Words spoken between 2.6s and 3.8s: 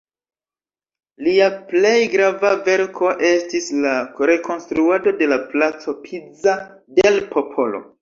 verko estis